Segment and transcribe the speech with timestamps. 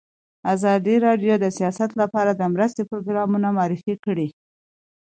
[0.53, 4.27] ازادي راډیو د سیاست لپاره د مرستو پروګرامونه معرفي کړي.